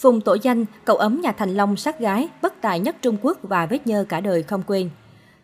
Phùng 0.00 0.20
tổ 0.20 0.36
danh, 0.42 0.64
cậu 0.84 0.96
ấm 0.96 1.20
nhà 1.20 1.32
Thành 1.32 1.54
Long 1.54 1.76
sát 1.76 1.98
gái, 1.98 2.28
bất 2.42 2.54
tài 2.60 2.80
nhất 2.80 2.96
Trung 3.02 3.16
Quốc 3.22 3.38
và 3.42 3.66
vết 3.66 3.86
nhơ 3.86 4.04
cả 4.08 4.20
đời 4.20 4.42
không 4.42 4.62
quên. 4.66 4.90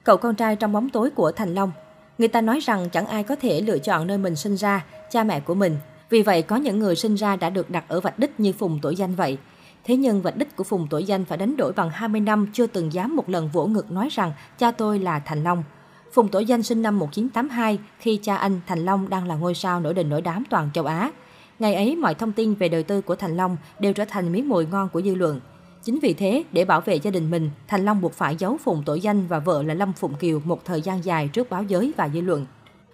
Cậu 0.04 0.16
con 0.16 0.34
trai 0.34 0.56
trong 0.56 0.72
bóng 0.72 0.88
tối 0.88 1.10
của 1.10 1.32
Thành 1.32 1.54
Long. 1.54 1.72
Người 2.18 2.28
ta 2.28 2.40
nói 2.40 2.60
rằng 2.60 2.90
chẳng 2.90 3.06
ai 3.06 3.22
có 3.22 3.36
thể 3.36 3.60
lựa 3.60 3.78
chọn 3.78 4.06
nơi 4.06 4.18
mình 4.18 4.36
sinh 4.36 4.56
ra, 4.56 4.84
cha 5.10 5.24
mẹ 5.24 5.40
của 5.40 5.54
mình. 5.54 5.76
Vì 6.10 6.22
vậy, 6.22 6.42
có 6.42 6.56
những 6.56 6.78
người 6.78 6.96
sinh 6.96 7.14
ra 7.14 7.36
đã 7.36 7.50
được 7.50 7.70
đặt 7.70 7.84
ở 7.88 8.00
vạch 8.00 8.18
đích 8.18 8.40
như 8.40 8.52
Phùng 8.52 8.78
tổ 8.82 8.90
danh 8.90 9.14
vậy. 9.14 9.38
Thế 9.84 9.96
nhưng 9.96 10.22
vạch 10.22 10.36
đích 10.36 10.56
của 10.56 10.64
Phùng 10.64 10.86
tổ 10.88 10.98
danh 10.98 11.24
phải 11.24 11.38
đánh 11.38 11.56
đổi 11.56 11.72
bằng 11.72 11.90
20 11.90 12.20
năm 12.20 12.46
chưa 12.52 12.66
từng 12.66 12.92
dám 12.92 13.16
một 13.16 13.28
lần 13.28 13.48
vỗ 13.52 13.66
ngực 13.66 13.90
nói 13.90 14.08
rằng 14.12 14.32
cha 14.58 14.70
tôi 14.70 14.98
là 14.98 15.18
Thành 15.18 15.44
Long. 15.44 15.64
Phùng 16.12 16.28
Tổ 16.28 16.38
Danh 16.38 16.62
sinh 16.62 16.82
năm 16.82 16.98
1982 16.98 17.78
khi 17.98 18.20
cha 18.22 18.36
anh 18.36 18.60
Thành 18.66 18.84
Long 18.84 19.08
đang 19.08 19.28
là 19.28 19.34
ngôi 19.34 19.54
sao 19.54 19.80
nổi 19.80 19.94
đình 19.94 20.08
nổi 20.08 20.20
đám 20.20 20.44
toàn 20.50 20.70
châu 20.74 20.84
Á. 20.84 21.10
Ngày 21.58 21.74
ấy, 21.74 21.96
mọi 21.96 22.14
thông 22.14 22.32
tin 22.32 22.54
về 22.54 22.68
đời 22.68 22.82
tư 22.82 23.00
của 23.00 23.16
Thành 23.16 23.36
Long 23.36 23.56
đều 23.78 23.92
trở 23.92 24.04
thành 24.04 24.32
miếng 24.32 24.48
mồi 24.48 24.66
ngon 24.70 24.88
của 24.88 25.02
dư 25.02 25.14
luận. 25.14 25.40
Chính 25.82 25.98
vì 26.02 26.14
thế, 26.14 26.44
để 26.52 26.64
bảo 26.64 26.80
vệ 26.80 26.96
gia 26.96 27.10
đình 27.10 27.30
mình, 27.30 27.50
Thành 27.68 27.84
Long 27.84 28.00
buộc 28.00 28.12
phải 28.12 28.36
giấu 28.36 28.56
Phùng 28.56 28.82
tội 28.86 29.00
Danh 29.00 29.26
và 29.26 29.38
vợ 29.38 29.62
là 29.62 29.74
Lâm 29.74 29.92
Phụng 29.92 30.14
Kiều 30.14 30.40
một 30.44 30.64
thời 30.64 30.80
gian 30.80 31.04
dài 31.04 31.28
trước 31.28 31.50
báo 31.50 31.62
giới 31.62 31.92
và 31.96 32.08
dư 32.08 32.20
luận. 32.20 32.46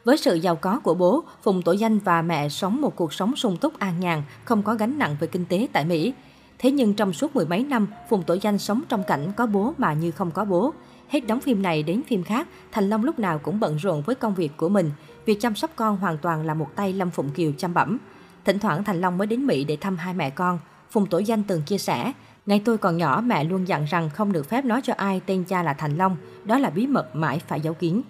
Với 0.05 0.17
sự 0.17 0.35
giàu 0.35 0.57
có 0.57 0.81
của 0.81 0.95
bố, 0.95 1.25
Phùng 1.43 1.63
Tổ 1.63 1.73
Danh 1.73 1.99
và 1.99 2.23
mẹ 2.23 2.49
sống 2.49 2.81
một 2.81 2.97
cuộc 2.97 3.13
sống 3.13 3.37
sung 3.37 3.57
túc 3.57 3.79
an 3.79 4.01
nhàn, 4.01 4.23
không 4.45 4.63
có 4.63 4.75
gánh 4.75 4.99
nặng 4.99 5.17
về 5.21 5.27
kinh 5.27 5.45
tế 5.45 5.69
tại 5.73 5.85
Mỹ. 5.85 6.13
Thế 6.59 6.71
nhưng 6.71 6.95
trong 6.95 7.13
suốt 7.13 7.37
mười 7.37 7.47
mấy 7.47 7.65
năm, 7.65 7.87
Phùng 8.11 8.23
Tổ 8.23 8.35
Danh 8.35 8.59
sống 8.59 8.83
trong 8.89 9.03
cảnh 9.07 9.33
có 9.37 9.47
bố 9.47 9.75
mà 9.79 9.93
như 9.93 10.11
không 10.11 10.31
có 10.31 10.45
bố. 10.45 10.73
Hết 11.09 11.21
đóng 11.27 11.41
phim 11.41 11.63
này 11.63 11.83
đến 11.83 12.03
phim 12.07 12.23
khác, 12.23 12.49
Thành 12.73 12.91
Long 12.91 13.05
lúc 13.05 13.19
nào 13.19 13.39
cũng 13.39 13.61
bận 13.61 13.77
rộn 13.77 14.03
với 14.07 14.15
công 14.15 14.35
việc 14.35 14.57
của 14.57 14.69
mình. 14.69 14.91
Việc 15.25 15.41
chăm 15.41 15.55
sóc 15.55 15.71
con 15.77 15.97
hoàn 15.97 16.19
toàn 16.19 16.47
là 16.47 16.55
một 16.55 16.69
tay 16.77 16.93
Lâm 16.93 17.11
Phụng 17.11 17.31
Kiều 17.31 17.53
chăm 17.59 17.75
bẩm. 17.75 17.99
Thỉnh 18.45 18.59
thoảng 18.59 18.85
Thành 18.85 19.01
Long 19.01 19.19
mới 19.19 19.27
đến 19.27 19.47
Mỹ 19.47 19.65
để 19.65 19.77
thăm 19.77 19.97
hai 19.97 20.15
mẹ 20.15 20.31
con. 20.31 20.59
Phùng 20.91 21.07
Tổ 21.07 21.19
Danh 21.19 21.43
từng 21.43 21.63
chia 21.63 21.79
sẻ, 21.79 22.13
Ngày 22.47 22.63
tôi 22.65 22.79
còn 22.79 22.97
nhỏ, 22.97 23.21
mẹ 23.25 23.45
luôn 23.45 23.69
dặn 23.69 23.85
rằng 23.85 24.11
không 24.11 24.33
được 24.33 24.49
phép 24.49 24.65
nói 24.65 24.81
cho 24.85 24.95
ai 24.97 25.21
tên 25.27 25.45
cha 25.45 25.63
là 25.63 25.75
Thành 25.75 25.97
Long. 25.97 26.17
Đó 26.45 26.59
là 26.59 26.71
bí 26.71 26.87
mật 26.87 27.17
mãi 27.17 27.41
phải 27.49 27.61
giấu 27.61 27.75
kín. 27.75 28.03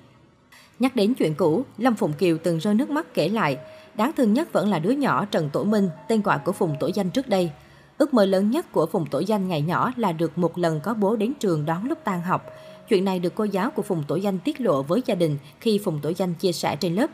Nhắc 0.78 0.96
đến 0.96 1.14
chuyện 1.14 1.34
cũ, 1.34 1.64
Lâm 1.78 1.94
Phụng 1.94 2.12
Kiều 2.12 2.38
từng 2.42 2.58
rơi 2.58 2.74
nước 2.74 2.90
mắt 2.90 3.14
kể 3.14 3.28
lại. 3.28 3.58
Đáng 3.94 4.12
thương 4.16 4.32
nhất 4.32 4.52
vẫn 4.52 4.70
là 4.70 4.78
đứa 4.78 4.90
nhỏ 4.90 5.24
Trần 5.24 5.50
Tổ 5.50 5.64
Minh, 5.64 5.88
tên 6.08 6.22
gọi 6.22 6.38
của 6.38 6.52
Phùng 6.52 6.76
Tổ 6.80 6.90
Danh 6.94 7.10
trước 7.10 7.28
đây. 7.28 7.50
Ước 7.98 8.14
mơ 8.14 8.24
lớn 8.24 8.50
nhất 8.50 8.72
của 8.72 8.86
Phùng 8.86 9.06
Tổ 9.06 9.18
Danh 9.18 9.48
ngày 9.48 9.62
nhỏ 9.62 9.92
là 9.96 10.12
được 10.12 10.38
một 10.38 10.58
lần 10.58 10.80
có 10.80 10.94
bố 10.94 11.16
đến 11.16 11.32
trường 11.40 11.66
đón 11.66 11.88
lúc 11.88 11.98
tan 12.04 12.22
học. 12.22 12.46
Chuyện 12.88 13.04
này 13.04 13.18
được 13.18 13.34
cô 13.34 13.44
giáo 13.44 13.70
của 13.70 13.82
Phùng 13.82 14.04
Tổ 14.08 14.16
Danh 14.16 14.38
tiết 14.38 14.60
lộ 14.60 14.82
với 14.82 15.02
gia 15.06 15.14
đình 15.14 15.38
khi 15.60 15.80
Phùng 15.84 16.00
Tổ 16.00 16.12
Danh 16.16 16.34
chia 16.34 16.52
sẻ 16.52 16.76
trên 16.76 16.94
lớp. 16.94 17.10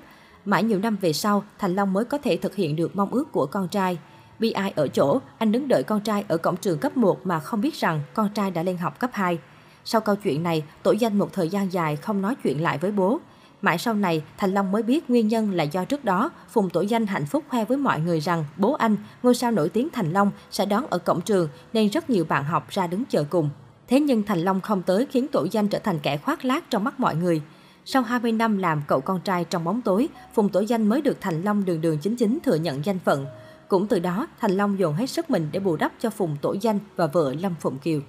Mãi 0.48 0.64
nhiều 0.64 0.78
năm 0.78 0.96
về 1.00 1.12
sau, 1.12 1.44
Thành 1.58 1.74
Long 1.74 1.92
mới 1.92 2.04
có 2.04 2.18
thể 2.18 2.36
thực 2.36 2.54
hiện 2.54 2.76
được 2.76 2.96
mong 2.96 3.10
ước 3.10 3.32
của 3.32 3.46
con 3.46 3.68
trai. 3.68 3.98
Bi 4.38 4.50
ai 4.50 4.72
ở 4.76 4.88
chỗ, 4.88 5.20
anh 5.38 5.52
đứng 5.52 5.68
đợi 5.68 5.82
con 5.82 6.00
trai 6.00 6.24
ở 6.28 6.36
cổng 6.36 6.56
trường 6.56 6.78
cấp 6.78 6.96
1 6.96 7.26
mà 7.26 7.40
không 7.40 7.60
biết 7.60 7.74
rằng 7.74 8.00
con 8.14 8.28
trai 8.34 8.50
đã 8.50 8.62
lên 8.62 8.76
học 8.76 8.98
cấp 8.98 9.10
2. 9.12 9.38
Sau 9.84 10.00
câu 10.00 10.16
chuyện 10.16 10.42
này, 10.42 10.62
Tổ 10.82 10.92
Danh 10.92 11.18
một 11.18 11.32
thời 11.32 11.48
gian 11.48 11.72
dài 11.72 11.96
không 11.96 12.22
nói 12.22 12.34
chuyện 12.42 12.62
lại 12.62 12.78
với 12.78 12.90
bố. 12.90 13.20
Mãi 13.62 13.78
sau 13.78 13.94
này, 13.94 14.22
Thành 14.38 14.54
Long 14.54 14.72
mới 14.72 14.82
biết 14.82 15.10
nguyên 15.10 15.28
nhân 15.28 15.52
là 15.52 15.64
do 15.64 15.84
trước 15.84 16.04
đó, 16.04 16.30
Phùng 16.48 16.70
Tổ 16.70 16.80
Danh 16.80 17.06
hạnh 17.06 17.26
phúc 17.26 17.44
khoe 17.48 17.64
với 17.64 17.78
mọi 17.78 18.00
người 18.00 18.20
rằng 18.20 18.44
bố 18.56 18.72
anh, 18.72 18.96
ngôi 19.22 19.34
sao 19.34 19.50
nổi 19.50 19.68
tiếng 19.68 19.88
Thành 19.92 20.12
Long, 20.12 20.30
sẽ 20.50 20.66
đón 20.66 20.86
ở 20.90 20.98
cổng 20.98 21.20
trường 21.20 21.48
nên 21.72 21.88
rất 21.88 22.10
nhiều 22.10 22.24
bạn 22.28 22.44
học 22.44 22.70
ra 22.70 22.86
đứng 22.86 23.04
chờ 23.04 23.24
cùng. 23.30 23.50
Thế 23.88 24.00
nhưng 24.00 24.22
Thành 24.22 24.38
Long 24.38 24.60
không 24.60 24.82
tới 24.82 25.06
khiến 25.10 25.26
Tổ 25.32 25.46
Danh 25.50 25.68
trở 25.68 25.78
thành 25.78 25.98
kẻ 26.02 26.16
khoác 26.16 26.44
lác 26.44 26.70
trong 26.70 26.84
mắt 26.84 27.00
mọi 27.00 27.16
người. 27.16 27.42
Sau 27.90 28.02
20 28.02 28.32
năm 28.32 28.58
làm 28.58 28.82
cậu 28.86 29.00
con 29.00 29.20
trai 29.20 29.44
trong 29.44 29.64
bóng 29.64 29.82
tối, 29.82 30.08
Phùng 30.34 30.48
Tổ 30.48 30.60
Danh 30.60 30.88
mới 30.88 31.02
được 31.02 31.20
Thành 31.20 31.42
Long 31.42 31.64
đường 31.64 31.80
đường 31.80 31.98
chính 31.98 32.16
chính 32.16 32.38
thừa 32.40 32.54
nhận 32.54 32.84
danh 32.84 32.98
phận. 32.98 33.26
Cũng 33.68 33.86
từ 33.86 33.98
đó, 33.98 34.26
Thành 34.40 34.50
Long 34.50 34.78
dồn 34.78 34.94
hết 34.94 35.06
sức 35.06 35.30
mình 35.30 35.48
để 35.52 35.60
bù 35.60 35.76
đắp 35.76 35.92
cho 36.00 36.10
Phùng 36.10 36.36
Tổ 36.42 36.54
Danh 36.60 36.78
và 36.96 37.06
vợ 37.06 37.34
Lâm 37.40 37.54
Phụng 37.60 37.78
Kiều. 37.78 38.00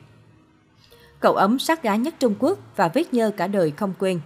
Cậu 1.20 1.34
ấm 1.34 1.60
sát 1.60 1.84
gái 1.84 2.00
nhất 2.00 2.16
Trung 2.20 2.36
Quốc 2.40 2.60
và 2.76 2.88
vết 2.94 3.14
nhơ 3.14 3.32
cả 3.38 3.48
đời 3.48 3.72
không 3.72 3.94
quên. 4.00 4.20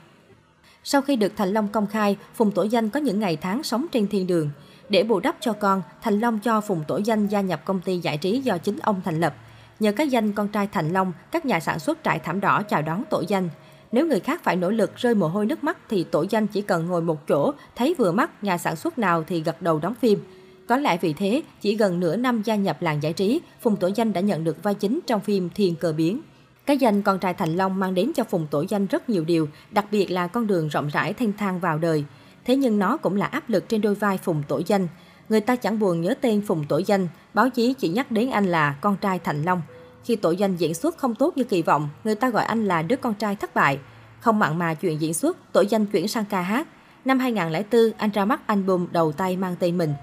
Sau 0.83 1.01
khi 1.01 1.15
được 1.15 1.33
Thành 1.37 1.49
Long 1.49 1.67
công 1.67 1.87
khai, 1.87 2.17
Phùng 2.33 2.51
Tổ 2.51 2.63
Danh 2.63 2.89
có 2.89 2.99
những 2.99 3.19
ngày 3.19 3.37
tháng 3.37 3.63
sống 3.63 3.85
trên 3.91 4.07
thiên 4.07 4.27
đường. 4.27 4.49
Để 4.89 5.03
bù 5.03 5.19
đắp 5.19 5.35
cho 5.39 5.53
con, 5.53 5.81
Thành 6.01 6.19
Long 6.19 6.39
cho 6.39 6.61
Phùng 6.61 6.83
Tổ 6.87 6.97
Danh 6.97 7.27
gia 7.27 7.41
nhập 7.41 7.65
công 7.65 7.79
ty 7.79 7.97
giải 7.97 8.17
trí 8.17 8.41
do 8.41 8.57
chính 8.57 8.79
ông 8.79 9.01
thành 9.05 9.19
lập. 9.19 9.35
Nhờ 9.79 9.91
cái 9.91 10.07
danh 10.07 10.31
con 10.31 10.47
trai 10.47 10.67
Thành 10.67 10.93
Long, 10.93 11.11
các 11.31 11.45
nhà 11.45 11.59
sản 11.59 11.79
xuất 11.79 11.97
trại 12.03 12.19
thảm 12.19 12.39
đỏ 12.39 12.63
chào 12.69 12.81
đón 12.81 13.03
Tổ 13.09 13.23
Danh. 13.27 13.49
Nếu 13.93 14.07
người 14.07 14.19
khác 14.19 14.43
phải 14.43 14.55
nỗ 14.55 14.69
lực 14.69 14.95
rơi 14.95 15.15
mồ 15.15 15.27
hôi 15.27 15.45
nước 15.45 15.63
mắt 15.63 15.77
thì 15.89 16.03
Tổ 16.03 16.25
Danh 16.29 16.47
chỉ 16.47 16.61
cần 16.61 16.85
ngồi 16.85 17.01
một 17.01 17.27
chỗ, 17.27 17.51
thấy 17.75 17.95
vừa 17.97 18.11
mắt 18.11 18.43
nhà 18.43 18.57
sản 18.57 18.75
xuất 18.75 18.97
nào 18.97 19.23
thì 19.27 19.41
gật 19.41 19.61
đầu 19.61 19.79
đóng 19.79 19.95
phim. 19.95 20.19
Có 20.67 20.77
lẽ 20.77 20.97
vì 21.01 21.13
thế, 21.13 21.41
chỉ 21.61 21.75
gần 21.75 21.99
nửa 21.99 22.15
năm 22.15 22.41
gia 22.41 22.55
nhập 22.55 22.81
làng 22.81 23.03
giải 23.03 23.13
trí, 23.13 23.41
Phùng 23.61 23.75
Tổ 23.75 23.89
Danh 23.95 24.13
đã 24.13 24.21
nhận 24.21 24.43
được 24.43 24.63
vai 24.63 24.73
chính 24.73 24.99
trong 25.07 25.21
phim 25.21 25.49
Thiên 25.55 25.75
Cờ 25.75 25.93
Biến. 25.93 26.21
Cái 26.65 26.77
danh 26.77 27.01
con 27.01 27.19
trai 27.19 27.33
Thành 27.33 27.55
Long 27.55 27.79
mang 27.79 27.93
đến 27.93 28.11
cho 28.15 28.23
Phùng 28.23 28.47
Tổ 28.51 28.65
Danh 28.69 28.85
rất 28.85 29.09
nhiều 29.09 29.23
điều, 29.23 29.47
đặc 29.71 29.85
biệt 29.91 30.11
là 30.11 30.27
con 30.27 30.47
đường 30.47 30.67
rộng 30.67 30.87
rãi 30.87 31.13
thanh 31.13 31.33
thang 31.33 31.59
vào 31.59 31.77
đời. 31.77 32.03
Thế 32.45 32.55
nhưng 32.55 32.79
nó 32.79 32.97
cũng 32.97 33.15
là 33.15 33.25
áp 33.25 33.49
lực 33.49 33.69
trên 33.69 33.81
đôi 33.81 33.95
vai 33.95 34.17
Phùng 34.17 34.43
Tổ 34.47 34.61
Danh. 34.65 34.87
Người 35.29 35.41
ta 35.41 35.55
chẳng 35.55 35.79
buồn 35.79 36.01
nhớ 36.01 36.13
tên 36.21 36.41
Phùng 36.41 36.65
Tổ 36.65 36.77
Danh, 36.77 37.07
báo 37.33 37.49
chí 37.49 37.73
chỉ 37.73 37.89
nhắc 37.89 38.11
đến 38.11 38.29
anh 38.29 38.45
là 38.45 38.75
con 38.81 38.95
trai 39.01 39.19
Thành 39.19 39.43
Long. 39.43 39.61
Khi 40.03 40.15
tội 40.15 40.35
Danh 40.35 40.55
diễn 40.55 40.73
xuất 40.73 40.97
không 40.97 41.15
tốt 41.15 41.37
như 41.37 41.43
kỳ 41.43 41.61
vọng, 41.61 41.89
người 42.03 42.15
ta 42.15 42.29
gọi 42.29 42.45
anh 42.45 42.65
là 42.65 42.81
đứa 42.81 42.95
con 42.95 43.13
trai 43.13 43.35
thất 43.35 43.55
bại. 43.55 43.79
Không 44.19 44.39
mặn 44.39 44.59
mà 44.59 44.73
chuyện 44.73 45.01
diễn 45.01 45.13
xuất, 45.13 45.37
tội 45.51 45.67
Danh 45.67 45.85
chuyển 45.85 46.07
sang 46.07 46.25
ca 46.29 46.41
hát. 46.41 46.67
Năm 47.05 47.19
2004, 47.19 47.91
anh 47.97 48.09
ra 48.13 48.25
mắt 48.25 48.47
album 48.47 48.87
đầu 48.91 49.11
tay 49.11 49.37
mang 49.37 49.55
tên 49.59 49.77
mình. 49.77 49.93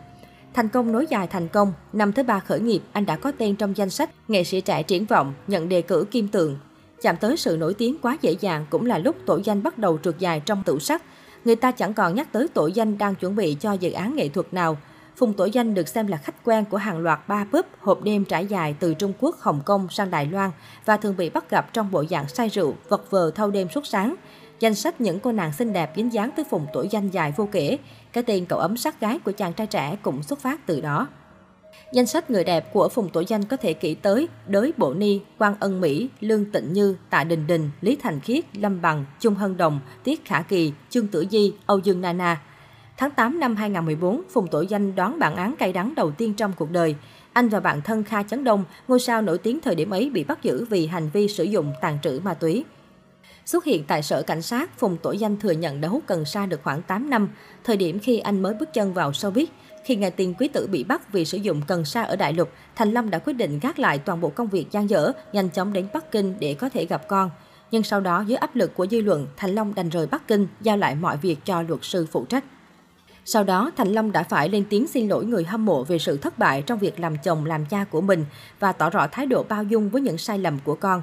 Thành 0.54 0.68
công 0.68 0.92
nối 0.92 1.06
dài 1.10 1.26
thành 1.26 1.48
công, 1.48 1.72
năm 1.92 2.12
thứ 2.12 2.22
ba 2.22 2.38
khởi 2.38 2.60
nghiệp, 2.60 2.82
anh 2.92 3.06
đã 3.06 3.16
có 3.16 3.32
tên 3.38 3.56
trong 3.56 3.76
danh 3.76 3.90
sách 3.90 4.10
nghệ 4.28 4.44
sĩ 4.44 4.60
trẻ 4.60 4.82
triển 4.82 5.04
vọng, 5.04 5.34
nhận 5.46 5.68
đề 5.68 5.82
cử 5.82 6.04
kim 6.10 6.28
tượng. 6.28 6.58
Chạm 7.02 7.16
tới 7.16 7.36
sự 7.36 7.56
nổi 7.56 7.74
tiếng 7.74 7.96
quá 8.02 8.16
dễ 8.22 8.36
dàng 8.40 8.66
cũng 8.70 8.86
là 8.86 8.98
lúc 8.98 9.16
tội 9.26 9.42
danh 9.44 9.62
bắt 9.62 9.78
đầu 9.78 9.98
trượt 10.04 10.18
dài 10.18 10.40
trong 10.40 10.62
tủ 10.62 10.78
sắc. 10.78 11.02
Người 11.44 11.56
ta 11.56 11.70
chẳng 11.70 11.94
còn 11.94 12.14
nhắc 12.14 12.32
tới 12.32 12.48
tội 12.48 12.72
danh 12.72 12.98
đang 12.98 13.14
chuẩn 13.14 13.36
bị 13.36 13.56
cho 13.60 13.72
dự 13.72 13.92
án 13.92 14.16
nghệ 14.16 14.28
thuật 14.28 14.54
nào. 14.54 14.76
Phùng 15.20 15.32
Tổ 15.32 15.44
Danh 15.44 15.74
được 15.74 15.88
xem 15.88 16.06
là 16.06 16.16
khách 16.16 16.44
quen 16.44 16.64
của 16.70 16.76
hàng 16.76 16.98
loạt 16.98 17.28
ba 17.28 17.46
pub 17.52 17.64
hộp 17.80 18.02
đêm 18.02 18.24
trải 18.24 18.46
dài 18.46 18.74
từ 18.80 18.94
Trung 18.94 19.12
Quốc, 19.20 19.36
Hồng 19.40 19.60
Kông 19.64 19.88
sang 19.90 20.10
Đài 20.10 20.26
Loan 20.26 20.50
và 20.84 20.96
thường 20.96 21.16
bị 21.16 21.30
bắt 21.30 21.50
gặp 21.50 21.72
trong 21.72 21.90
bộ 21.90 22.04
dạng 22.10 22.28
say 22.28 22.48
rượu, 22.48 22.74
vật 22.88 23.10
vờ 23.10 23.30
thâu 23.30 23.50
đêm 23.50 23.68
suốt 23.68 23.86
sáng. 23.86 24.14
Danh 24.60 24.74
sách 24.74 25.00
những 25.00 25.20
cô 25.20 25.32
nàng 25.32 25.52
xinh 25.52 25.72
đẹp 25.72 25.92
dính 25.96 26.12
dáng 26.12 26.30
tới 26.36 26.44
Phùng 26.50 26.66
Tổ 26.72 26.84
Danh 26.90 27.10
dài 27.10 27.32
vô 27.36 27.48
kể. 27.52 27.78
Cái 28.12 28.24
tên 28.24 28.46
cậu 28.46 28.58
ấm 28.58 28.76
sát 28.76 29.00
gái 29.00 29.18
của 29.18 29.32
chàng 29.32 29.52
trai 29.52 29.66
trẻ 29.66 29.96
cũng 30.02 30.22
xuất 30.22 30.38
phát 30.38 30.66
từ 30.66 30.80
đó. 30.80 31.08
Danh 31.92 32.06
sách 32.06 32.30
người 32.30 32.44
đẹp 32.44 32.72
của 32.72 32.88
Phùng 32.88 33.08
Tổ 33.08 33.20
Danh 33.20 33.44
có 33.44 33.56
thể 33.56 33.72
kể 33.72 33.96
tới 34.02 34.28
Đới 34.46 34.72
Bộ 34.76 34.94
Ni, 34.94 35.20
Quang 35.38 35.54
Ân 35.60 35.80
Mỹ, 35.80 36.08
Lương 36.20 36.44
Tịnh 36.44 36.72
Như, 36.72 36.96
Tạ 37.10 37.24
Đình 37.24 37.46
Đình, 37.46 37.70
Lý 37.80 37.96
Thành 38.02 38.20
Khiết, 38.20 38.44
Lâm 38.56 38.82
Bằng, 38.82 39.04
Trung 39.20 39.34
Hân 39.34 39.56
Đồng, 39.56 39.80
Tiết 40.04 40.24
Khả 40.24 40.42
Kỳ, 40.42 40.72
Trương 40.90 41.06
Tử 41.06 41.26
Di, 41.30 41.52
Âu 41.66 41.78
Dương 41.78 42.00
Nana. 42.00 42.40
Tháng 43.00 43.10
8 43.10 43.40
năm 43.40 43.56
2014, 43.56 44.22
Phùng 44.30 44.46
Tổ 44.46 44.60
Danh 44.60 44.94
đón 44.94 45.18
bản 45.18 45.36
án 45.36 45.56
cay 45.56 45.72
đắng 45.72 45.94
đầu 45.94 46.10
tiên 46.10 46.34
trong 46.34 46.52
cuộc 46.56 46.70
đời. 46.70 46.94
Anh 47.32 47.48
và 47.48 47.60
bạn 47.60 47.82
thân 47.82 48.04
Kha 48.04 48.22
Chấn 48.22 48.44
Đông, 48.44 48.64
ngôi 48.88 49.00
sao 49.00 49.22
nổi 49.22 49.38
tiếng 49.38 49.60
thời 49.60 49.74
điểm 49.74 49.90
ấy 49.90 50.10
bị 50.10 50.24
bắt 50.24 50.42
giữ 50.42 50.64
vì 50.64 50.86
hành 50.86 51.10
vi 51.12 51.28
sử 51.28 51.44
dụng 51.44 51.72
tàn 51.80 51.98
trữ 52.02 52.20
ma 52.24 52.34
túy. 52.34 52.64
Xuất 53.46 53.64
hiện 53.64 53.84
tại 53.84 54.02
sở 54.02 54.22
cảnh 54.22 54.42
sát, 54.42 54.78
Phùng 54.78 54.96
Tổ 54.96 55.12
Danh 55.12 55.36
thừa 55.36 55.50
nhận 55.50 55.80
đã 55.80 55.88
hút 55.88 56.02
cần 56.06 56.24
sa 56.24 56.46
được 56.46 56.60
khoảng 56.62 56.82
8 56.82 57.10
năm, 57.10 57.28
thời 57.64 57.76
điểm 57.76 57.98
khi 57.98 58.18
anh 58.18 58.42
mới 58.42 58.54
bước 58.54 58.68
chân 58.74 58.94
vào 58.94 59.10
showbiz. 59.10 59.46
Khi 59.84 59.96
nghe 59.96 60.10
tin 60.10 60.34
quý 60.34 60.48
tử 60.48 60.66
bị 60.66 60.84
bắt 60.84 61.12
vì 61.12 61.24
sử 61.24 61.38
dụng 61.38 61.62
cần 61.66 61.84
sa 61.84 62.02
ở 62.02 62.16
đại 62.16 62.32
lục, 62.32 62.50
Thành 62.76 62.92
Lâm 62.92 63.10
đã 63.10 63.18
quyết 63.18 63.34
định 63.34 63.58
gác 63.62 63.78
lại 63.78 63.98
toàn 63.98 64.20
bộ 64.20 64.28
công 64.28 64.48
việc 64.48 64.66
gian 64.70 64.90
dở, 64.90 65.12
nhanh 65.32 65.50
chóng 65.50 65.72
đến 65.72 65.88
Bắc 65.94 66.12
Kinh 66.12 66.34
để 66.40 66.54
có 66.54 66.68
thể 66.68 66.86
gặp 66.86 67.08
con. 67.08 67.30
Nhưng 67.70 67.82
sau 67.82 68.00
đó 68.00 68.24
dưới 68.26 68.36
áp 68.36 68.56
lực 68.56 68.74
của 68.74 68.86
dư 68.86 69.00
luận, 69.00 69.26
Thành 69.36 69.50
Long 69.50 69.74
đành 69.74 69.88
rời 69.88 70.06
Bắc 70.06 70.28
Kinh, 70.28 70.46
giao 70.60 70.76
lại 70.76 70.94
mọi 70.94 71.16
việc 71.16 71.36
cho 71.44 71.62
luật 71.62 71.80
sư 71.82 72.06
phụ 72.10 72.24
trách. 72.24 72.44
Sau 73.24 73.44
đó, 73.44 73.70
Thành 73.76 73.92
Long 73.92 74.12
đã 74.12 74.22
phải 74.22 74.48
lên 74.48 74.64
tiếng 74.70 74.86
xin 74.86 75.08
lỗi 75.08 75.24
người 75.24 75.44
hâm 75.44 75.64
mộ 75.64 75.84
về 75.84 75.98
sự 75.98 76.16
thất 76.16 76.38
bại 76.38 76.62
trong 76.62 76.78
việc 76.78 77.00
làm 77.00 77.16
chồng 77.24 77.44
làm 77.44 77.66
cha 77.66 77.84
của 77.84 78.00
mình 78.00 78.24
và 78.60 78.72
tỏ 78.72 78.90
rõ 78.90 79.06
thái 79.12 79.26
độ 79.26 79.42
bao 79.48 79.64
dung 79.64 79.90
với 79.90 80.02
những 80.02 80.18
sai 80.18 80.38
lầm 80.38 80.58
của 80.64 80.74
con. 80.74 81.02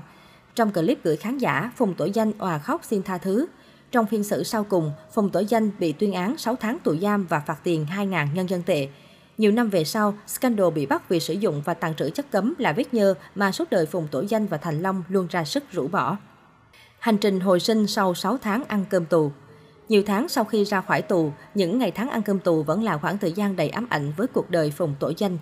Trong 0.56 0.72
clip 0.72 1.04
gửi 1.04 1.18
khán 1.18 1.38
giả, 1.38 1.72
Phùng 1.76 1.94
Tổ 1.94 2.06
Danh 2.06 2.32
òa 2.40 2.58
khóc 2.58 2.82
xin 2.84 3.04
tha 3.04 3.18
thứ. 3.18 3.46
Trong 3.92 4.06
phiên 4.06 4.24
xử 4.24 4.44
sau 4.44 4.64
cùng, 4.64 4.92
Phùng 5.14 5.30
Tổ 5.30 5.40
Danh 5.40 5.72
bị 5.80 5.92
tuyên 5.92 6.14
án 6.14 6.38
6 6.38 6.56
tháng 6.56 6.80
tù 6.80 6.96
giam 6.96 7.26
và 7.26 7.40
phạt 7.40 7.58
tiền 7.64 7.86
2.000 7.98 8.28
nhân 8.34 8.50
dân 8.50 8.64
tệ. 8.66 8.88
Nhiều 9.38 9.52
năm 9.52 9.70
về 9.70 9.84
sau, 9.84 10.14
scandal 10.28 10.70
bị 10.76 10.86
bắt 10.86 11.10
vì 11.10 11.20
sử 11.20 11.34
dụng 11.34 11.62
và 11.66 11.74
tàn 11.74 11.96
trữ 11.96 12.10
chất 12.10 12.32
cấm 12.32 12.54
là 12.58 12.74
vết 12.74 12.94
nhơ 12.94 13.14
mà 13.36 13.52
suốt 13.52 13.70
đời 13.70 13.86
Phùng 13.86 14.08
Tổ 14.08 14.24
Danh 14.30 14.48
và 14.48 14.58
Thành 14.58 14.82
Long 14.82 15.04
luôn 15.10 15.28
ra 15.30 15.46
sức 15.46 15.64
rũ 15.72 15.88
bỏ. 15.88 16.18
Hành 17.00 17.18
trình 17.18 17.40
hồi 17.40 17.60
sinh 17.60 17.88
sau 17.88 18.14
6 18.14 18.38
tháng 18.38 18.64
ăn 18.68 18.86
cơm 18.90 19.06
tù 19.06 19.32
nhiều 19.90 20.04
tháng 20.06 20.28
sau 20.28 20.44
khi 20.44 20.64
ra 20.64 20.82
khỏi 20.82 21.02
tù, 21.02 21.32
những 21.56 21.80
ngày 21.80 21.92
tháng 21.92 22.10
ăn 22.10 22.22
cơm 22.22 22.40
tù 22.40 22.64
vẫn 22.64 22.84
là 22.84 22.98
khoảng 22.98 23.18
thời 23.18 23.32
gian 23.32 23.56
đầy 23.56 23.70
ám 23.70 23.88
ảnh 23.90 24.14
với 24.18 24.28
cuộc 24.28 24.50
đời 24.50 24.72
Phùng 24.72 24.96
Tổ 25.00 25.12
Danh. 25.18 25.38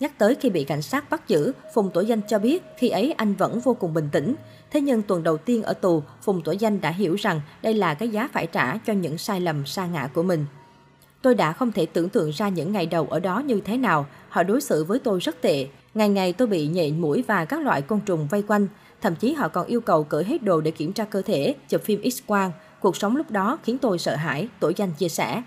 Nhắc 0.00 0.18
tới 0.18 0.34
khi 0.34 0.50
bị 0.50 0.64
cảnh 0.64 0.82
sát 0.82 1.10
bắt 1.10 1.28
giữ, 1.28 1.52
Phùng 1.74 1.90
Tổ 1.90 2.00
Danh 2.00 2.20
cho 2.28 2.38
biết 2.38 2.62
khi 2.76 2.88
ấy 2.88 3.12
anh 3.12 3.34
vẫn 3.34 3.60
vô 3.60 3.74
cùng 3.74 3.94
bình 3.94 4.08
tĩnh. 4.12 4.34
Thế 4.70 4.80
nhưng 4.80 5.02
tuần 5.02 5.22
đầu 5.22 5.36
tiên 5.36 5.62
ở 5.62 5.72
tù, 5.72 6.02
Phùng 6.22 6.42
Tổ 6.42 6.52
Danh 6.52 6.80
đã 6.80 6.90
hiểu 6.90 7.14
rằng 7.14 7.40
đây 7.62 7.74
là 7.74 7.94
cái 7.94 8.08
giá 8.08 8.28
phải 8.32 8.46
trả 8.46 8.76
cho 8.86 8.92
những 8.92 9.18
sai 9.18 9.40
lầm 9.40 9.66
sa 9.66 9.86
ngã 9.86 10.06
của 10.14 10.22
mình. 10.22 10.46
Tôi 11.22 11.34
đã 11.34 11.52
không 11.52 11.72
thể 11.72 11.86
tưởng 11.86 12.08
tượng 12.08 12.30
ra 12.30 12.48
những 12.48 12.72
ngày 12.72 12.86
đầu 12.86 13.06
ở 13.10 13.20
đó 13.20 13.38
như 13.38 13.60
thế 13.60 13.76
nào, 13.76 14.06
họ 14.28 14.42
đối 14.42 14.60
xử 14.60 14.84
với 14.84 14.98
tôi 14.98 15.20
rất 15.20 15.40
tệ. 15.40 15.66
Ngày 15.94 16.08
ngày 16.08 16.32
tôi 16.32 16.48
bị 16.48 16.66
nhện 16.66 17.00
mũi 17.00 17.24
và 17.26 17.44
các 17.44 17.62
loại 17.62 17.82
côn 17.82 18.00
trùng 18.00 18.26
vây 18.26 18.42
quanh, 18.42 18.66
thậm 19.00 19.14
chí 19.14 19.32
họ 19.32 19.48
còn 19.48 19.66
yêu 19.66 19.80
cầu 19.80 20.04
cởi 20.04 20.24
hết 20.24 20.42
đồ 20.42 20.60
để 20.60 20.70
kiểm 20.70 20.92
tra 20.92 21.04
cơ 21.04 21.22
thể, 21.22 21.54
chụp 21.68 21.82
phim 21.82 22.00
X-quang. 22.00 22.50
Cuộc 22.80 22.96
sống 22.96 23.16
lúc 23.16 23.30
đó 23.30 23.58
khiến 23.62 23.78
tôi 23.78 23.98
sợ 23.98 24.16
hãi, 24.16 24.48
tổ 24.60 24.72
danh 24.76 24.92
chia 24.92 25.08
sẻ. 25.08 25.42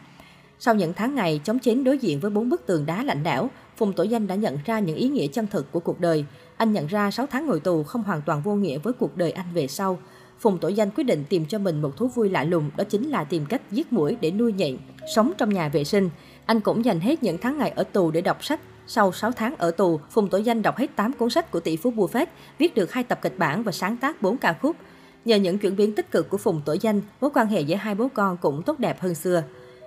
Sau 0.59 0.75
những 0.75 0.93
tháng 0.93 1.15
ngày 1.15 1.41
chống 1.43 1.59
chiến 1.59 1.83
đối 1.83 1.97
diện 1.97 2.19
với 2.19 2.31
bốn 2.31 2.49
bức 2.49 2.65
tường 2.65 2.85
đá 2.85 3.03
lạnh 3.03 3.23
lẽo, 3.23 3.49
Phùng 3.77 3.93
Tổ 3.93 4.03
Danh 4.03 4.27
đã 4.27 4.35
nhận 4.35 4.57
ra 4.65 4.79
những 4.79 4.95
ý 4.95 5.09
nghĩa 5.09 5.27
chân 5.27 5.47
thực 5.47 5.71
của 5.71 5.79
cuộc 5.79 5.99
đời. 5.99 6.25
Anh 6.57 6.73
nhận 6.73 6.87
ra 6.87 7.11
6 7.11 7.25
tháng 7.27 7.45
ngồi 7.45 7.59
tù 7.59 7.83
không 7.83 8.03
hoàn 8.03 8.21
toàn 8.21 8.41
vô 8.41 8.55
nghĩa 8.55 8.77
với 8.77 8.93
cuộc 8.93 9.17
đời 9.17 9.31
anh 9.31 9.45
về 9.53 9.67
sau. 9.67 9.99
Phùng 10.39 10.57
Tổ 10.57 10.67
Danh 10.67 10.89
quyết 10.91 11.03
định 11.03 11.23
tìm 11.29 11.45
cho 11.45 11.59
mình 11.59 11.81
một 11.81 11.97
thú 11.97 12.07
vui 12.07 12.29
lạ 12.29 12.43
lùng, 12.43 12.69
đó 12.77 12.83
chính 12.83 13.09
là 13.09 13.23
tìm 13.23 13.45
cách 13.45 13.61
giết 13.71 13.93
mũi 13.93 14.17
để 14.21 14.31
nuôi 14.31 14.53
nhện, 14.53 14.77
sống 15.15 15.31
trong 15.37 15.49
nhà 15.49 15.69
vệ 15.69 15.83
sinh. 15.83 16.09
Anh 16.45 16.59
cũng 16.59 16.85
dành 16.85 16.99
hết 16.99 17.23
những 17.23 17.37
tháng 17.37 17.57
ngày 17.57 17.69
ở 17.69 17.83
tù 17.83 18.11
để 18.11 18.21
đọc 18.21 18.43
sách. 18.43 18.59
Sau 18.87 19.11
6 19.11 19.31
tháng 19.31 19.55
ở 19.57 19.71
tù, 19.71 19.99
Phùng 20.11 20.29
Tổ 20.29 20.37
Danh 20.37 20.61
đọc 20.61 20.77
hết 20.77 20.95
8 20.95 21.13
cuốn 21.13 21.29
sách 21.29 21.51
của 21.51 21.59
tỷ 21.59 21.77
phú 21.77 21.91
Buffett, 21.91 22.25
viết 22.57 22.75
được 22.75 22.91
hai 22.91 23.03
tập 23.03 23.19
kịch 23.21 23.37
bản 23.37 23.63
và 23.63 23.71
sáng 23.71 23.97
tác 23.97 24.21
4 24.21 24.37
ca 24.37 24.53
khúc. 24.61 24.75
Nhờ 25.25 25.35
những 25.35 25.57
chuyển 25.57 25.75
biến 25.75 25.95
tích 25.95 26.11
cực 26.11 26.29
của 26.29 26.37
Phùng 26.37 26.61
Tổ 26.65 26.73
Danh, 26.73 27.01
mối 27.21 27.31
quan 27.33 27.47
hệ 27.47 27.61
giữa 27.61 27.75
hai 27.75 27.95
bố 27.95 28.07
con 28.13 28.37
cũng 28.37 28.61
tốt 28.61 28.79
đẹp 28.79 29.01
hơn 29.01 29.15
xưa. 29.15 29.43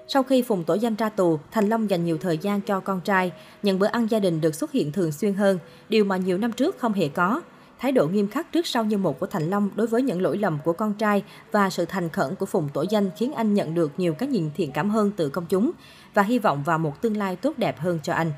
Sau 0.08 0.22
khi 0.22 0.42
Phùng 0.42 0.64
Tổ 0.64 0.74
Danh 0.74 0.94
ra 0.94 1.08
tù, 1.08 1.38
Thành 1.50 1.68
Long 1.68 1.90
dành 1.90 2.04
nhiều 2.04 2.18
thời 2.18 2.38
gian 2.38 2.60
cho 2.60 2.80
con 2.80 3.00
trai, 3.00 3.32
những 3.62 3.78
bữa 3.78 3.86
ăn 3.86 4.06
gia 4.10 4.18
đình 4.18 4.40
được 4.40 4.54
xuất 4.54 4.72
hiện 4.72 4.92
thường 4.92 5.12
xuyên 5.12 5.34
hơn, 5.34 5.58
điều 5.88 6.04
mà 6.04 6.16
nhiều 6.16 6.38
năm 6.38 6.52
trước 6.52 6.78
không 6.78 6.92
hề 6.92 7.08
có. 7.08 7.42
Thái 7.78 7.92
độ 7.92 8.06
nghiêm 8.06 8.28
khắc 8.28 8.52
trước 8.52 8.66
sau 8.66 8.84
như 8.84 8.98
một 8.98 9.20
của 9.20 9.26
Thành 9.26 9.50
Long 9.50 9.70
đối 9.74 9.86
với 9.86 10.02
những 10.02 10.22
lỗi 10.22 10.38
lầm 10.38 10.58
của 10.64 10.72
con 10.72 10.94
trai 10.94 11.24
và 11.52 11.70
sự 11.70 11.84
thành 11.84 12.08
khẩn 12.08 12.34
của 12.34 12.46
Phùng 12.46 12.68
Tổ 12.68 12.84
Danh 12.90 13.10
khiến 13.16 13.32
anh 13.32 13.54
nhận 13.54 13.74
được 13.74 13.92
nhiều 13.96 14.14
cái 14.14 14.28
nhìn 14.28 14.50
thiện 14.56 14.72
cảm 14.72 14.90
hơn 14.90 15.10
từ 15.16 15.28
công 15.28 15.46
chúng 15.48 15.70
và 16.14 16.22
hy 16.22 16.38
vọng 16.38 16.62
vào 16.64 16.78
một 16.78 17.02
tương 17.02 17.16
lai 17.16 17.36
tốt 17.36 17.52
đẹp 17.56 17.78
hơn 17.78 17.98
cho 18.02 18.12
anh. 18.12 18.32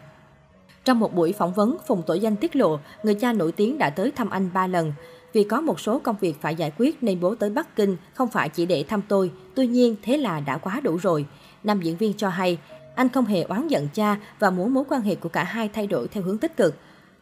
Trong 0.85 0.99
một 0.99 1.15
buổi 1.15 1.33
phỏng 1.33 1.53
vấn, 1.53 1.77
Phùng 1.87 2.03
Tổ 2.03 2.15
Danh 2.15 2.37
tiết 2.37 2.56
lộ 2.56 2.79
người 3.03 3.15
cha 3.15 3.33
nổi 3.33 3.53
tiếng 3.53 3.79
đã 3.79 3.91
tới 3.91 4.11
thăm 4.11 4.31
anh 4.31 4.50
ba 4.55 4.67
lần. 4.67 4.93
Vì 5.33 5.45
có 5.45 5.61
một 5.61 5.81
số 5.81 5.99
công 5.99 6.17
việc 6.21 6.41
phải 6.41 6.55
giải 6.55 6.73
quyết 6.79 7.03
nên 7.03 7.21
bố 7.21 7.35
tới 7.35 7.51
Bắc 7.51 7.77
Kinh 7.77 7.97
không 8.15 8.29
phải 8.29 8.49
chỉ 8.49 8.67
để 8.67 8.85
thăm 8.89 9.03
tôi, 9.09 9.31
tuy 9.55 9.67
nhiên 9.67 9.97
thế 10.03 10.17
là 10.17 10.41
đã 10.41 10.59
quá 10.59 10.81
đủ 10.81 10.97
rồi. 10.97 11.27
Nam 11.65 11.81
diễn 11.81 11.97
viên 11.97 12.15
cho 12.15 12.29
hay, 12.29 12.59
anh 12.95 13.09
không 13.09 13.25
hề 13.25 13.43
oán 13.43 13.69
giận 13.69 13.89
cha 13.95 14.17
và 14.39 14.51
muốn 14.51 14.75
mối 14.75 14.85
quan 14.89 15.03
hệ 15.03 15.15
của 15.15 15.29
cả 15.29 15.45
hai 15.45 15.69
thay 15.69 15.87
đổi 15.87 16.09
theo 16.09 16.23
hướng 16.23 16.39
tích 16.39 16.57
cực. 16.57 16.75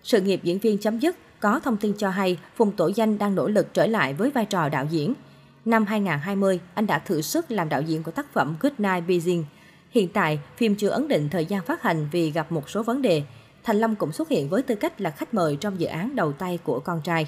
Sự 0.02 0.20
nghiệp 0.20 0.40
diễn 0.42 0.58
viên 0.58 0.78
chấm 0.78 0.98
dứt, 0.98 1.16
có 1.40 1.60
thông 1.60 1.76
tin 1.76 1.92
cho 1.98 2.10
hay 2.10 2.38
Phùng 2.56 2.72
Tổ 2.72 2.90
Danh 2.94 3.18
đang 3.18 3.34
nỗ 3.34 3.48
lực 3.48 3.74
trở 3.74 3.86
lại 3.86 4.14
với 4.14 4.30
vai 4.30 4.44
trò 4.44 4.68
đạo 4.68 4.86
diễn. 4.90 5.14
Năm 5.64 5.86
2020, 5.86 6.60
anh 6.74 6.86
đã 6.86 6.98
thử 6.98 7.20
sức 7.20 7.50
làm 7.50 7.68
đạo 7.68 7.82
diễn 7.82 8.02
của 8.02 8.10
tác 8.10 8.32
phẩm 8.32 8.56
Good 8.60 8.72
Night 8.78 9.04
Beijing. 9.08 9.42
Hiện 9.90 10.08
tại, 10.08 10.38
phim 10.56 10.76
chưa 10.76 10.88
ấn 10.88 11.08
định 11.08 11.28
thời 11.28 11.44
gian 11.44 11.62
phát 11.62 11.82
hành 11.82 12.08
vì 12.12 12.30
gặp 12.30 12.52
một 12.52 12.70
số 12.70 12.82
vấn 12.82 13.02
đề. 13.02 13.22
Thành 13.62 13.76
Long 13.80 13.96
cũng 13.96 14.12
xuất 14.12 14.28
hiện 14.28 14.48
với 14.48 14.62
tư 14.62 14.74
cách 14.74 15.00
là 15.00 15.10
khách 15.10 15.34
mời 15.34 15.56
trong 15.56 15.80
dự 15.80 15.86
án 15.86 16.16
đầu 16.16 16.32
tay 16.32 16.58
của 16.64 16.80
con 16.80 17.00
trai. 17.04 17.26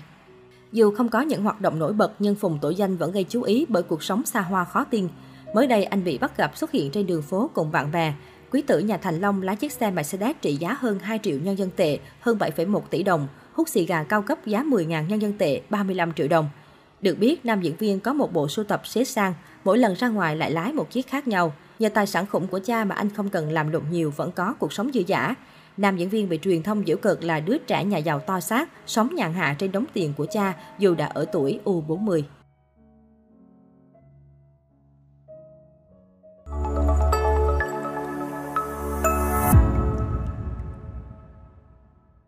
Dù 0.73 0.91
không 0.91 1.09
có 1.09 1.21
những 1.21 1.43
hoạt 1.43 1.61
động 1.61 1.79
nổi 1.79 1.93
bật 1.93 2.13
nhưng 2.19 2.35
Phùng 2.35 2.59
Tổ 2.59 2.71
Danh 2.71 2.97
vẫn 2.97 3.13
gây 3.13 3.25
chú 3.25 3.43
ý 3.43 3.67
bởi 3.69 3.83
cuộc 3.83 4.03
sống 4.03 4.27
xa 4.27 4.41
hoa 4.41 4.65
khó 4.65 4.85
tin. 4.85 5.09
Mới 5.55 5.67
đây, 5.67 5.85
anh 5.85 6.05
bị 6.05 6.19
bắt 6.19 6.37
gặp 6.37 6.57
xuất 6.57 6.71
hiện 6.71 6.91
trên 6.91 7.07
đường 7.07 7.23
phố 7.23 7.51
cùng 7.55 7.73
bạn 7.73 7.93
bè. 7.93 8.15
Quý 8.51 8.63
tử 8.63 8.79
nhà 8.79 8.97
Thành 8.97 9.21
Long 9.21 9.43
lái 9.43 9.57
chiếc 9.57 9.73
xe 9.73 9.91
Mercedes 9.91 10.37
trị 10.41 10.57
giá 10.57 10.77
hơn 10.81 10.99
2 10.99 11.19
triệu 11.23 11.39
nhân 11.39 11.59
dân 11.59 11.71
tệ, 11.77 11.99
hơn 12.21 12.39
7,1 12.39 12.81
tỷ 12.91 13.03
đồng, 13.03 13.29
hút 13.53 13.69
xì 13.69 13.87
gà 13.87 14.03
cao 14.03 14.23
cấp 14.23 14.47
giá 14.47 14.63
10.000 14.63 15.07
nhân 15.07 15.23
dân 15.23 15.33
tệ, 15.39 15.61
35 15.71 16.13
triệu 16.13 16.29
đồng. 16.29 16.49
Được 17.01 17.19
biết, 17.19 17.47
nam 17.47 17.61
diễn 17.61 17.77
viên 17.77 18.01
có 18.01 18.13
một 18.13 18.33
bộ 18.33 18.49
sưu 18.49 18.65
tập 18.65 18.87
xế 18.87 19.05
sang, 19.05 19.35
mỗi 19.65 19.79
lần 19.79 19.95
ra 19.95 20.09
ngoài 20.09 20.37
lại 20.37 20.51
lái 20.51 20.73
một 20.73 20.91
chiếc 20.91 21.07
khác 21.07 21.29
nhau. 21.29 21.53
Nhờ 21.79 21.89
tài 21.89 22.07
sản 22.07 22.27
khủng 22.27 22.47
của 22.47 22.61
cha 22.65 22.85
mà 22.85 22.95
anh 22.95 23.11
không 23.11 23.29
cần 23.29 23.53
làm 23.53 23.71
lụng 23.73 23.85
nhiều 23.91 24.13
vẫn 24.17 24.31
có 24.33 24.55
cuộc 24.59 24.73
sống 24.73 24.91
dư 24.95 25.01
giả. 25.07 25.35
Nam 25.79 25.97
diễn 25.97 26.09
viên 26.09 26.29
bị 26.29 26.39
truyền 26.43 26.63
thông 26.63 26.85
giễu 26.87 26.97
cợt 26.97 27.25
là 27.25 27.41
đứa 27.41 27.59
trẻ 27.59 27.85
nhà 27.85 27.99
giàu 27.99 28.21
to 28.21 28.41
xác, 28.41 28.69
sống 28.87 29.15
nhàn 29.15 29.33
hạ 29.33 29.57
trên 29.59 29.73
đống 29.73 29.85
tiền 29.93 30.13
của 30.17 30.27
cha 30.31 30.55
dù 30.79 30.95
đã 30.95 31.07
ở 31.07 31.25
tuổi 31.33 31.61
U40. 31.65 32.23